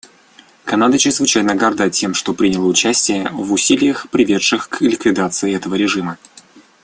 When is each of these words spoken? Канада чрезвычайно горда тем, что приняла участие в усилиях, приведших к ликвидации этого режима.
Канада 0.65 0.97
чрезвычайно 0.97 1.53
горда 1.55 1.87
тем, 1.91 2.15
что 2.15 2.33
приняла 2.33 2.65
участие 2.65 3.29
в 3.29 3.53
усилиях, 3.53 4.09
приведших 4.09 4.67
к 4.67 4.81
ликвидации 4.81 5.53
этого 5.55 5.75
режима. 5.75 6.17